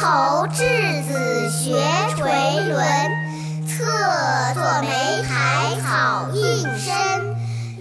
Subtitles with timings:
[0.00, 1.74] 头稚子学
[2.16, 2.30] 垂
[2.70, 3.10] 纶，
[3.66, 3.84] 侧
[4.54, 4.86] 坐莓
[5.24, 6.38] 苔草映
[6.78, 6.86] 身。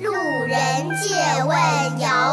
[0.02, 0.12] 路
[0.48, 0.58] 人
[1.00, 2.27] 借问遥，